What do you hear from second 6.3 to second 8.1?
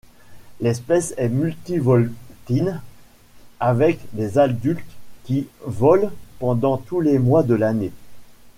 pendant tous les mois de l'année.